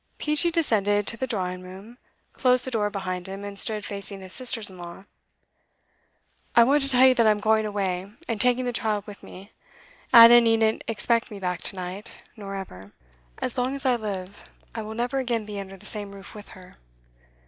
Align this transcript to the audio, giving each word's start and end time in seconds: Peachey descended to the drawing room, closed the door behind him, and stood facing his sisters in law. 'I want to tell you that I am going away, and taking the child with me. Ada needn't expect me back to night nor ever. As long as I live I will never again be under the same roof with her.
Peachey 0.17 0.49
descended 0.49 1.05
to 1.05 1.15
the 1.15 1.27
drawing 1.27 1.61
room, 1.61 1.99
closed 2.33 2.65
the 2.65 2.71
door 2.71 2.89
behind 2.89 3.27
him, 3.27 3.43
and 3.43 3.59
stood 3.59 3.85
facing 3.85 4.19
his 4.21 4.33
sisters 4.33 4.67
in 4.67 4.79
law. 4.79 5.03
'I 6.55 6.63
want 6.63 6.81
to 6.81 6.89
tell 6.89 7.05
you 7.07 7.13
that 7.13 7.27
I 7.27 7.29
am 7.29 7.39
going 7.39 7.67
away, 7.67 8.11
and 8.27 8.41
taking 8.41 8.65
the 8.65 8.73
child 8.73 9.05
with 9.05 9.21
me. 9.21 9.51
Ada 10.11 10.41
needn't 10.41 10.83
expect 10.87 11.29
me 11.29 11.37
back 11.37 11.61
to 11.61 11.75
night 11.75 12.11
nor 12.35 12.55
ever. 12.55 12.93
As 13.37 13.59
long 13.59 13.75
as 13.75 13.85
I 13.85 13.95
live 13.95 14.43
I 14.73 14.81
will 14.81 14.95
never 14.95 15.19
again 15.19 15.45
be 15.45 15.59
under 15.59 15.77
the 15.77 15.85
same 15.85 16.13
roof 16.15 16.33
with 16.33 16.49
her. 16.57 16.77